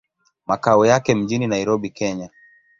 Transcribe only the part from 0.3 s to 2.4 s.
Makao yake mjini Nairobi, Kenya.